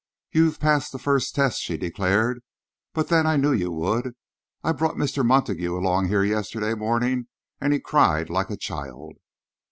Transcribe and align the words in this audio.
"You've 0.31 0.59
passed 0.59 0.91
the 0.91 0.97
first 0.97 1.35
test," 1.35 1.61
she 1.61 1.77
declared, 1.77 2.41
"but 2.91 3.09
then 3.09 3.27
I 3.27 3.37
knew 3.37 3.51
you 3.53 3.69
would. 3.71 4.13
I 4.63 4.71
brought 4.71 4.95
Mr. 4.95 5.23
Montague 5.23 5.77
along 5.77 6.07
here 6.07 6.23
yesterday 6.23 6.73
morning, 6.73 7.27
and 7.59 7.71
he 7.71 7.79
cried 7.79 8.27
like 8.27 8.49
a 8.49 8.57
child." 8.57 9.17